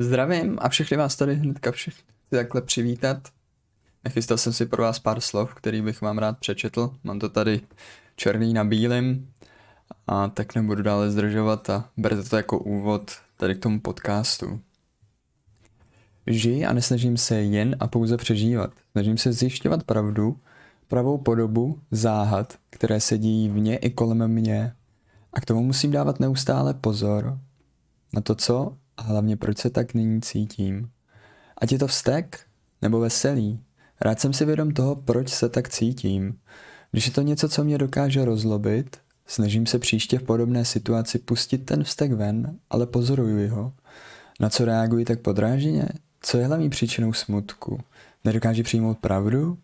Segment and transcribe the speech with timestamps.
[0.00, 3.28] Zdravím a všechny vás tady hnedka všechny takhle přivítat.
[4.04, 6.94] Nachystal jsem si pro vás pár slov, který bych vám rád přečetl.
[7.04, 7.60] Mám to tady
[8.16, 9.28] černý na bílém
[10.06, 14.60] a tak nebudu dále zdržovat a berte to jako úvod tady k tomu podcastu.
[16.26, 18.70] Žiji a nesnažím se jen a pouze přežívat.
[18.92, 20.40] Snažím se zjišťovat pravdu,
[20.88, 24.72] pravou podobu záhad, které se dějí vně i kolem mě.
[25.32, 27.38] A k tomu musím dávat neustále pozor
[28.12, 30.90] na to, co a hlavně proč se tak nyní cítím.
[31.58, 32.40] Ať je to vztek
[32.82, 33.60] nebo veselý,
[34.00, 36.38] rád jsem si vědom toho, proč se tak cítím.
[36.90, 41.58] Když je to něco, co mě dokáže rozlobit, snažím se příště v podobné situaci pustit
[41.58, 43.72] ten vztek ven, ale pozoruju ho.
[44.40, 45.88] Na co reaguji tak podráženě?
[46.20, 47.80] Co je hlavní příčinou smutku?
[48.24, 49.58] Nedokáže přijmout pravdu?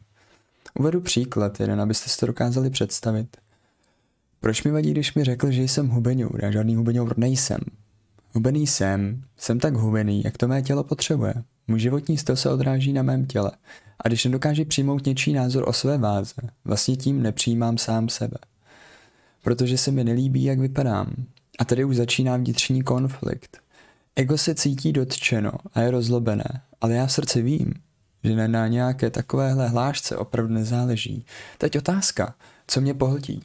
[0.78, 3.36] Uvedu příklad jeden, abyste si to dokázali představit.
[4.40, 6.44] Proč mi vadí, když mi řekl, že jsem hubeňur?
[6.44, 7.58] Já žádný hubeňur nejsem.
[8.34, 11.34] Hubený jsem, jsem tak hubený, jak to mé tělo potřebuje.
[11.68, 13.52] Můj životní styl se odráží na mém těle.
[14.04, 18.36] A když nedokáže přijmout něčí názor o své váze, vlastně tím nepřijímám sám sebe.
[19.42, 21.14] Protože se mi nelíbí, jak vypadám.
[21.58, 23.58] A tady už začíná vnitřní konflikt.
[24.16, 27.74] Ego se cítí dotčeno a je rozlobené, ale já v srdci vím,
[28.24, 31.26] že na nějaké takovéhle hlášce opravdu nezáleží.
[31.58, 32.34] Teď otázka,
[32.66, 33.42] co mě pohltí?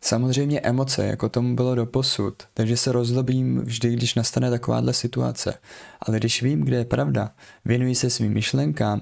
[0.00, 5.54] Samozřejmě emoce, jako tomu bylo do posud, takže se rozlobím vždy, když nastane takováhle situace.
[6.00, 7.30] Ale když vím, kde je pravda,
[7.64, 9.00] věnuji se svým myšlenkám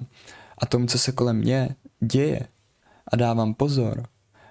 [0.58, 1.68] a tomu, co se kolem mě
[2.00, 2.40] děje
[3.12, 4.06] a dávám pozor,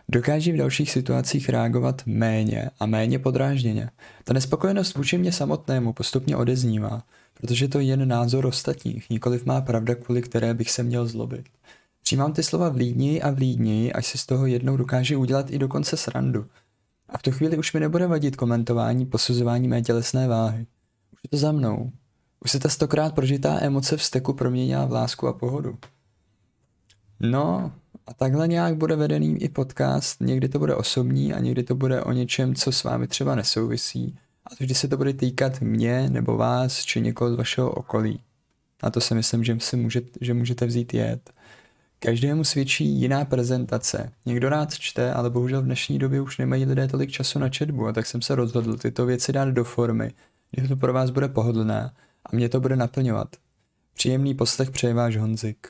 [0.10, 3.90] dokáží v dalších situacích reagovat méně a méně podrážděně.
[4.24, 9.62] Ta nespokojenost vůči mě samotnému postupně odeznívá, protože to je jen názor ostatních, nikoliv má
[9.62, 11.46] pravda, kvůli které bych se měl zlobit.
[12.06, 15.98] Přijímám ty slova vlídněji a vlídněji, až si z toho jednou dokáže udělat i dokonce
[15.98, 16.46] srandu.
[17.10, 20.66] A v tu chvíli už mi nebude vadit komentování, posuzování mé tělesné váhy.
[21.14, 21.92] Už je to za mnou.
[22.40, 25.78] Už se ta stokrát prožitá emoce vzteku proměnila v lásku a pohodu.
[27.20, 27.72] No,
[28.08, 30.22] a takhle nějak bude vedený i podcast.
[30.22, 34.18] Někdy to bude osobní a někdy to bude o něčem, co s vámi třeba nesouvisí.
[34.46, 38.20] A to vždy se to bude týkat mě nebo vás, či někoho z vašeho okolí.
[38.82, 41.32] A to si myslím, že, si můžete, že můžete vzít jet.
[42.00, 44.12] Každému svědčí jiná prezentace.
[44.26, 47.88] Někdo rád čte, ale bohužel v dnešní době už nemají lidé tolik času na četbu
[47.88, 50.14] a tak jsem se rozhodl tyto věci dát do formy,
[50.58, 51.92] že to pro vás bude pohodlné
[52.26, 53.28] a mě to bude naplňovat.
[53.94, 55.68] Příjemný poslech přeje váš Honzik.